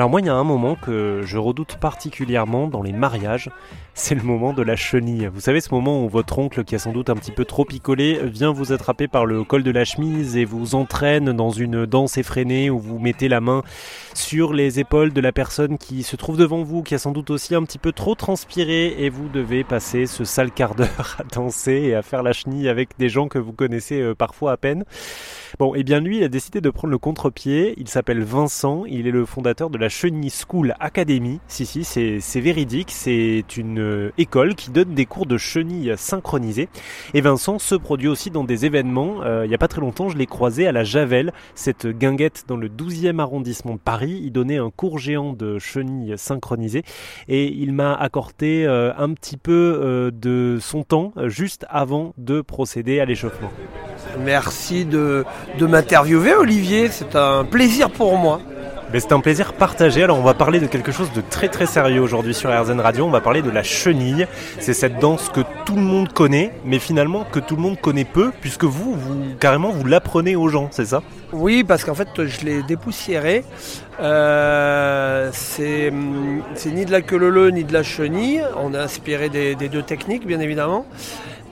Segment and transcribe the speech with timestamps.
[0.00, 3.50] Alors moi, il y a un moment que je redoute particulièrement dans les mariages,
[3.94, 5.28] c'est le moment de la chenille.
[5.32, 7.64] Vous savez, ce moment où votre oncle, qui a sans doute un petit peu trop
[7.64, 11.86] picolé, vient vous attraper par le col de la chemise et vous entraîne dans une
[11.86, 13.62] danse effrénée où vous mettez la main
[14.14, 17.30] sur les épaules de la personne qui se trouve devant vous, qui a sans doute
[17.30, 21.24] aussi un petit peu trop transpiré et vous devez passer ce sale quart d'heure à
[21.24, 24.56] danser et à faire la chenille avec des gens que vous connaissez euh, parfois à
[24.56, 24.84] peine.
[25.58, 27.74] Bon, et eh bien lui, il a décidé de prendre le contre-pied.
[27.76, 28.84] Il s'appelle Vincent.
[28.86, 31.40] Il est le fondateur de la Chenille School Academy.
[31.48, 32.90] Si, si, c'est véridique.
[32.90, 36.68] C'est une euh, école qui donne des cours de chenille synchronisés.
[37.14, 39.22] Et Vincent se produit aussi dans des événements.
[39.22, 42.44] Euh, il n'y a pas très longtemps, je l'ai croisé à la Javel, cette guinguette
[42.46, 44.20] dans le 12e arrondissement de Paris.
[44.22, 46.84] Il donnait un cours géant de chenille synchronisées
[47.28, 53.00] et il m'a accordé euh, un petit peu de son temps juste avant de procéder
[53.00, 53.50] à l'échauffement.
[54.24, 55.24] Merci de
[55.60, 58.40] m'interviewer Olivier, c'est un plaisir pour moi.
[58.98, 60.02] C'est un plaisir partagé.
[60.02, 63.06] Alors on va parler de quelque chose de très très sérieux aujourd'hui sur RZN Radio.
[63.06, 64.26] On va parler de la chenille.
[64.58, 68.04] C'est cette danse que tout le monde connaît, mais finalement que tout le monde connaît
[68.04, 71.02] peu, puisque vous, vous carrément vous l'apprenez aux gens, c'est ça?
[71.32, 73.44] Oui, parce qu'en fait je l'ai dépoussiéré.
[74.00, 78.42] Euh, c'est ni de la queue ni de la chenille.
[78.56, 80.84] On a inspiré des, deux techniques, bien évidemment.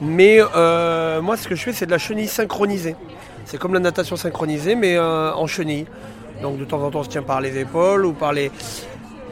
[0.00, 2.96] Mais euh, moi, ce que je fais, c'est de la chenille synchronisée.
[3.44, 5.86] C'est comme la natation synchronisée, mais euh, en chenille.
[6.42, 8.50] Donc de temps en temps, on se tient par les épaules ou par, les,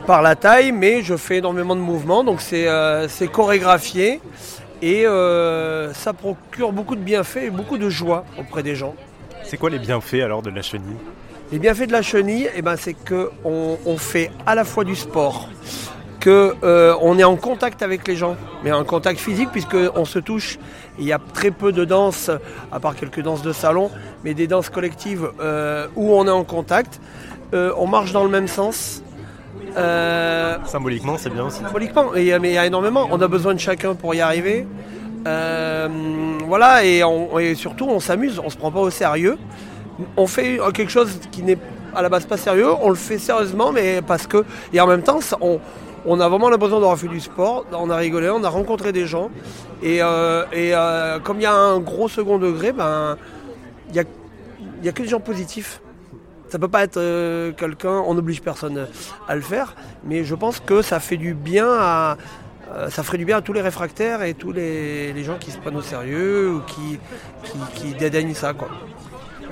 [0.07, 4.21] par la taille, mais je fais énormément de mouvements, donc c'est euh, chorégraphié
[4.83, 8.95] et euh, ça procure beaucoup de bienfaits et beaucoup de joie auprès des gens.
[9.45, 10.97] C'est quoi les bienfaits alors de la chenille?
[11.53, 14.97] Les bienfaits de la chenille, eh ben, c'est qu'on on fait à la fois du
[14.97, 15.49] sport,
[16.23, 20.59] qu'on euh, est en contact avec les gens, mais en contact physique puisqu'on se touche.
[20.99, 22.31] Il y a très peu de danses,
[22.73, 23.91] à part quelques danses de salon,
[24.25, 27.01] mais des danses collectives euh, où on est en contact.
[27.55, 29.03] Euh, on marche dans le même sens.
[30.65, 31.61] Symboliquement, c'est bien aussi.
[31.61, 33.09] Symboliquement, mais il y a énormément.
[33.11, 34.67] On a besoin de chacun pour y arriver.
[35.25, 37.03] voilà, et,
[37.41, 39.37] et, surtout, on s'amuse, on se prend pas au sérieux.
[40.17, 41.59] On fait quelque chose qui n'est
[41.95, 44.45] à la base pas sérieux, on le fait sérieusement, mais parce que.
[44.73, 45.59] Et en même temps, on,
[46.07, 49.07] on a vraiment l'impression d'avoir fait du sport, on a rigolé, on a rencontré des
[49.07, 49.31] gens.
[49.83, 53.17] Et, euh, euh, comme il y a un gros second degré, ben,
[53.89, 54.05] il n'y a,
[54.85, 55.81] y a que des gens positifs.
[56.49, 58.87] Ça peut pas être euh, quelqu'un, on n'oblige personne
[59.27, 59.75] à le faire,
[60.05, 62.17] mais je pense que ça fait du bien
[62.91, 65.77] ça ferait du bien à tous les réfractaires et tous les, gens qui se prennent
[65.77, 68.53] au sérieux ou qui, dédaignent ça.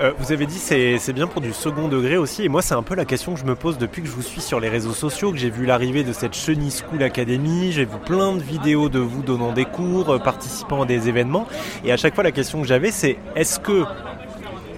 [0.01, 2.73] Euh, vous avez dit c'est c'est bien pour du second degré aussi, et moi c'est
[2.73, 4.67] un peu la question que je me pose depuis que je vous suis sur les
[4.67, 8.41] réseaux sociaux, que j'ai vu l'arrivée de cette Chenille School Academy, j'ai vu plein de
[8.41, 11.47] vidéos de vous donnant des cours, euh, participant à des événements,
[11.85, 13.83] et à chaque fois la question que j'avais c'est est-ce que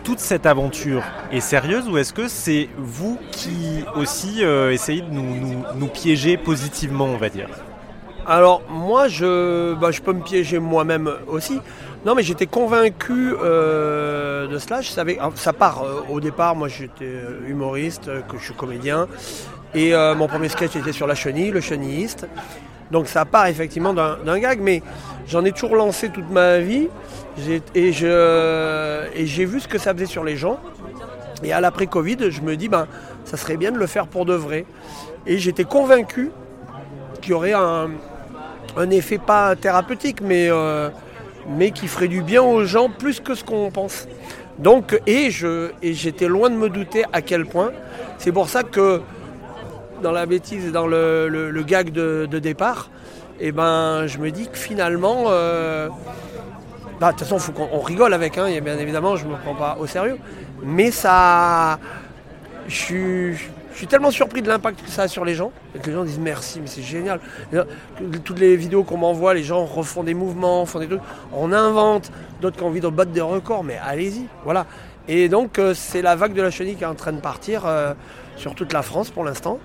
[0.03, 5.09] toute cette aventure est sérieuse ou est-ce que c'est vous qui aussi euh, essayez de
[5.09, 7.49] nous, nous, piéger positivement, on va dire?
[8.27, 11.59] Alors moi je, bah, je peux me piéger moi-même aussi.
[12.05, 14.81] Non, mais j'étais convaincu euh, de cela.
[14.81, 16.55] Je savais, ça part euh, au départ.
[16.55, 19.07] Moi, j'étais euh, humoriste, que je suis comédien,
[19.73, 22.27] et mon premier sketch était sur la chenille, le chenilliste.
[22.89, 24.81] Donc ça part effectivement d'un gag, mais
[25.27, 26.87] j'en ai toujours lancé toute ma vie,
[27.75, 30.57] et j'ai vu ce que ça faisait sur les gens.
[31.43, 32.87] Et à l'après-Covid, je me dis, ben,
[33.25, 34.65] ça serait bien de le faire pour de vrai.
[35.27, 36.31] Et j'étais convaincu
[37.21, 37.89] qu'il y aurait un,
[38.89, 40.49] effet pas thérapeutique, mais
[41.47, 44.07] mais qui ferait du bien aux gens plus que ce qu'on pense.
[44.59, 47.71] Donc, et je, et j'étais loin de me douter à quel point.
[48.17, 49.01] C'est pour ça que
[50.01, 52.89] dans la bêtise et dans le, gag de, départ,
[53.39, 55.89] eh ben, je me dis que finalement, euh,
[56.99, 59.37] bah, de toute façon, faut qu'on rigole avec, hein, et bien évidemment, je ne me
[59.37, 60.17] prends pas au sérieux.
[60.63, 61.79] Mais ça,
[62.67, 63.37] je suis
[63.77, 65.51] je suis tellement surpris de l'impact que ça a sur les gens.
[65.75, 67.19] Et que les gens disent merci, mais c'est génial.
[68.23, 70.99] Toutes les vidéos qu'on m'envoie, les gens refont des mouvements, font des trucs.
[71.31, 72.11] On invente.
[72.41, 74.25] D'autres qui ont envie de battre des records, mais allez-y.
[74.43, 74.65] Voilà.
[75.07, 77.67] Et donc, euh, c'est la vague de la chenille qui est en train de partir
[77.67, 77.93] euh,
[78.35, 79.59] sur toute la France pour l'instant.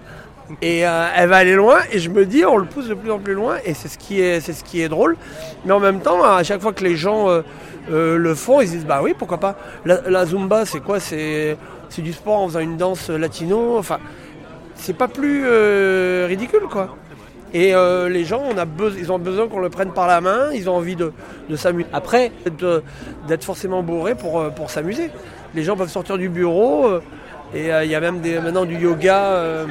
[0.60, 1.78] Et euh, elle va aller loin.
[1.90, 3.56] Et je me dis, on le pousse de plus en plus loin.
[3.64, 5.16] Et c'est ce qui est, c'est ce qui est drôle.
[5.64, 7.28] Mais en même temps, à chaque fois que les gens
[7.88, 9.56] le font, ils se disent, bah oui, pourquoi pas.
[9.86, 11.00] La, la Zumba, c'est quoi?
[11.00, 11.56] C'est
[11.92, 13.76] c'est du sport en faisant une danse latino.
[13.78, 13.98] Enfin,
[14.76, 16.96] c'est pas plus euh, ridicule, quoi.
[17.52, 18.44] Et euh, les gens,
[18.96, 21.12] ils ont besoin qu'on le prenne par la main, ils ont envie de,
[21.54, 21.86] s'amuser.
[21.92, 22.32] Après,
[23.28, 25.10] d'être forcément bourré pour, euh, s'amuser.
[25.54, 26.88] Les gens peuvent sortir du bureau,
[27.54, 29.66] et il y a même maintenant du yoga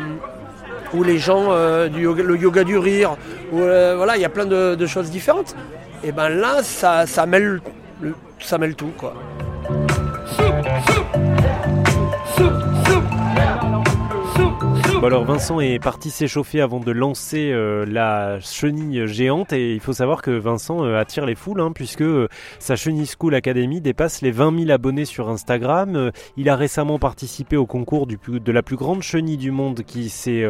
[0.94, 1.50] où les gens,
[1.88, 3.17] du le yoga du rire,
[3.51, 5.56] voilà, il y a plein de, choses différentes.
[6.03, 7.62] Et ben là, ça, ça, mêle,
[8.39, 9.15] ça mêle tout, quoi.
[10.41, 10.55] soup,
[10.88, 11.03] soup,
[12.35, 12.53] soup,
[12.88, 14.11] soup.
[15.04, 19.51] Alors Vincent est parti s'échauffer avant de lancer euh, la chenille géante.
[19.51, 22.28] Et il faut savoir que Vincent euh, attire les foules hein, puisque euh,
[22.60, 26.12] sa chenille School Academy dépasse les 20 000 abonnés sur Instagram.
[26.38, 30.50] il a récemment participé au concours de la plus grande chenille du monde qui s'est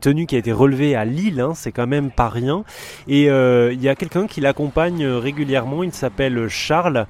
[0.00, 2.64] tenue, qui a été relevée à Lille, hein, c'est quand même pas rien.
[3.06, 7.06] Et il y a quelqu'un qui l'accompagne régulièrement, il s'appelle Charles,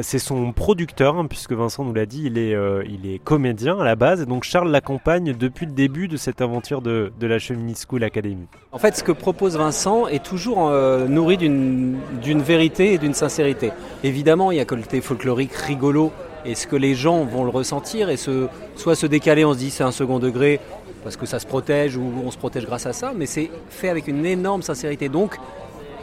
[0.00, 2.56] c'est son producteur hein, puisque Vincent nous l'a dit, il est,
[2.88, 4.22] il est comédien à la base.
[4.22, 8.46] Et donc Charles l'accompagne depuis le début de cette aventure de, la Cheminée School Academy
[8.72, 13.72] En fait, ce que propose Vincent est toujours euh, nourri d'une vérité et d'une sincérité.
[14.04, 16.12] Évidemment, il y a que le côté folklorique rigolo
[16.44, 19.70] et ce que les gens vont le ressentir et soit se décaler, on se dit
[19.70, 20.60] c'est un second degré
[21.02, 23.88] parce que ça se protège ou on se protège grâce à ça, mais c'est fait
[23.88, 25.08] avec une énorme sincérité.
[25.08, 25.36] Donc,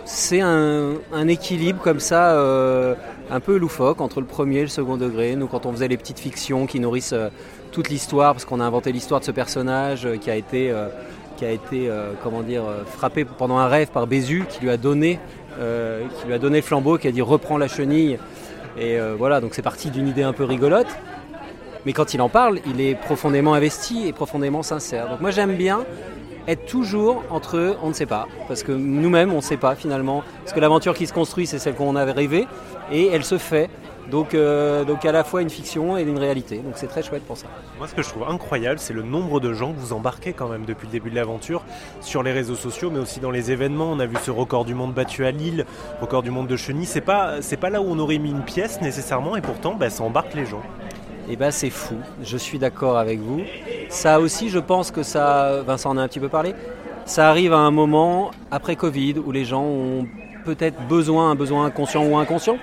[0.08, 2.96] c'est un, équilibre comme ça, euh,
[3.30, 5.36] un peu loufoque entre le premier et le second degré.
[5.36, 7.28] Nous, quand on faisait les petites fictions qui nourrissent euh,
[7.74, 10.74] toute l'histoire, parce qu'on a inventé l'histoire de ce personnage euh, qui a été,
[11.36, 11.92] qui a été
[12.24, 15.20] comment dire, frappé pendant un rêve par Bézu, qui lui a donné,
[15.58, 18.18] qui lui a donné le flambeau, qui a dit reprends la chenille.
[18.80, 20.88] Et voilà, donc c'est parti d'une idée un peu rigolote.
[21.86, 25.10] Mais quand il en parle, il est profondément investi et profondément sincère.
[25.10, 25.86] Donc moi j'aime bien
[26.48, 28.28] être toujours entre on ne sait pas.
[28.48, 30.24] Parce que nous-mêmes, on ne sait pas finalement.
[30.44, 32.48] Parce que l'aventure qui se construit, c'est celle qu'on avait rêvée.
[32.92, 33.70] Et elle se fait.
[34.10, 36.60] Donc, euh, donc à la fois une fiction et une réalité.
[36.60, 37.48] Donc c'est très chouette pour ça.
[37.78, 40.48] Moi ce que je trouve incroyable, c'est le nombre de gens que vous embarquez quand
[40.48, 41.64] même depuis le début de l'aventure
[42.00, 43.92] sur les réseaux sociaux, mais aussi dans les événements.
[43.92, 45.66] On a vu ce record du monde battu à Lille,
[46.00, 46.86] record du monde de Chenille.
[46.86, 50.04] C'est pas, pas là où on aurait mis une pièce nécessairement, et pourtant bah, ça
[50.04, 50.64] embarque les gens.
[51.30, 51.96] Eh ben c'est fou.
[52.24, 53.42] Je suis d'accord avec vous.
[53.90, 56.54] Ça aussi, je pense que ça, Vincent en a un petit peu parlé,
[57.06, 60.08] ça arrive à un moment après Covid où les gens ont
[60.46, 62.58] peut-être besoin, un besoin conscient ou inconscient,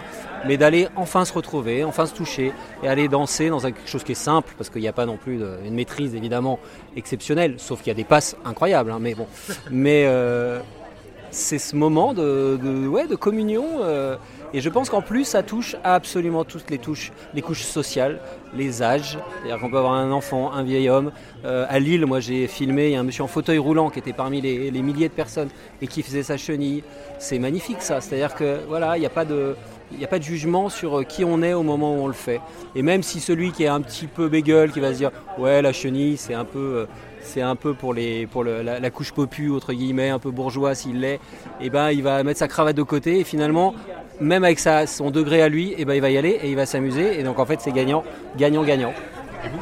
[0.47, 2.53] mais d'aller enfin se retrouver, enfin se toucher
[2.83, 5.17] et aller danser dans quelque chose qui est simple, parce qu'il n'y a pas non
[5.17, 6.59] plus une maîtrise évidemment
[6.97, 9.27] exceptionnelle, sauf qu'il y a des passes incroyables, hein, mais bon.
[9.73, 10.61] Euh,
[11.35, 13.65] c'est ce moment de, ouais, de communion.
[13.83, 14.17] Euh,
[14.53, 18.21] et je pense qu'en plus, ça touche absolument toutes les, touches, les couches sociales,
[18.55, 19.19] les âges.
[19.43, 21.11] C'est-à-dire qu'on peut avoir un enfant, un vieil homme.
[21.45, 23.99] Euh, à Lille, moi j'ai filmé, il y a un monsieur en fauteuil roulant qui
[23.99, 25.49] était parmi les, milliers de personnes
[25.83, 26.85] et qui faisait sa chenille.
[27.19, 28.01] C'est magnifique ça.
[28.01, 29.57] C'est-à-dire que voilà, il n'y a pas de.
[29.97, 32.15] N'y a pas de jugement sur euh, qui on est au moment où on le
[32.15, 32.41] fait.
[32.75, 35.63] Et même si celui qui est un petit peu bégueule, qui va se dire ouais
[35.63, 36.87] la chenille c'est un peu
[37.25, 41.01] c'est un peu pour, les, pour la, couche popu, entre guillemets, un peu bourgeois s'il
[41.01, 41.21] l'est, et
[41.63, 43.75] eh ben il va mettre sa cravate de côté et finalement
[44.21, 46.57] même avec son degré à lui, et eh ben, il va y aller et il
[46.57, 47.19] va s'amuser.
[47.19, 48.05] Et donc en fait, c'est gagnant,
[48.37, 48.93] gagnant, gagnant.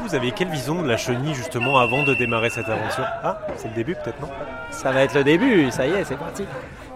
[0.03, 3.05] Vous, avez quelle vision de la chenille justement avant de démarrer cette aventure?
[3.23, 4.27] Ah, c'est le début peut-être, non?
[4.69, 6.43] Ça va être le début, ça y est, c'est parti.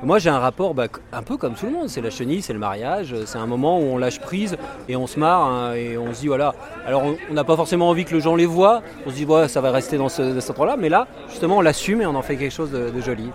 [0.03, 2.51] Moi j'ai un rapport bah, un peu comme tout le monde, c'est la chenille, c'est
[2.51, 4.57] le mariage, c'est un moment où on lâche prise
[4.89, 6.53] et on se marre hein, et on se dit voilà.
[6.85, 9.47] Alors on n'a pas forcément envie que les gens les voient, on se dit voilà
[9.47, 12.21] ça va rester dans ce, cet endroit-là, mais là justement on l'assume et on en
[12.21, 13.31] fait quelque chose de, joli.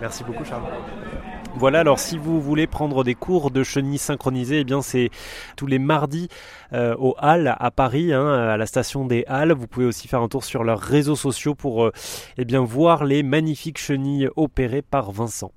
[0.00, 0.62] Merci beaucoup Charles.
[1.56, 5.10] Voilà, alors si vous voulez prendre des cours de chenille synchronisée, eh bien c'est
[5.56, 6.28] tous les mardis
[6.72, 9.52] euh, au Halles à Paris, hein, à la station des Halles.
[9.52, 11.92] Vous pouvez aussi faire un tour sur leurs réseaux sociaux pour euh,
[12.38, 15.52] eh bien voir les magnifiques chenilles opérées par Vincent.